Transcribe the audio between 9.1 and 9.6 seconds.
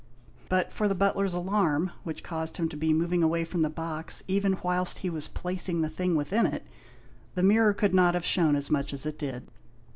did.